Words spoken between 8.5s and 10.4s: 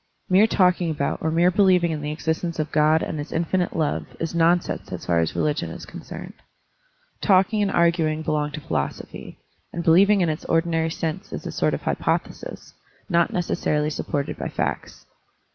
to philosophy, and believing in